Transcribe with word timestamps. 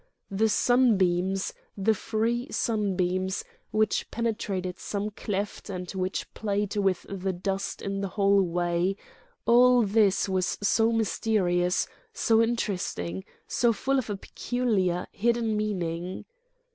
The 0.31 0.49
sun 0.49 0.97
beams, 0.97 1.53
the 1.77 1.93
free 1.93 2.51
sunbeams, 2.51 3.43
which 3.69 4.09
penetrated 4.09 4.79
some 4.79 5.11
cleft 5.11 5.69
and 5.69 5.91
which 5.91 6.33
played 6.33 6.75
with 6.75 7.05
the 7.07 7.31
dust 7.31 7.83
in 7.83 8.01
the 8.01 8.07
hall 8.07 8.41
way 8.41 8.95
all 9.45 9.83
this 9.83 10.27
was 10.27 10.57
so 10.59 10.91
mysterious, 10.91 11.87
so 12.13 12.41
interesting, 12.41 13.25
so 13.47 13.71
full 13.73 13.99
of 13.99 14.09
a 14.09 14.17
peculiar, 14.17 15.05
hidden 15.11 15.55
meaning. 15.55 16.25